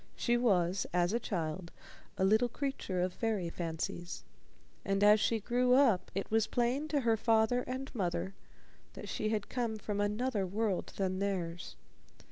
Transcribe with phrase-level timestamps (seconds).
[0.15, 1.71] She was, as a child,
[2.17, 4.23] a little creature of fairy fancies,
[4.83, 8.33] and as she grew up it was plain to her father and mother
[8.93, 11.75] that she had come from another world than theirs.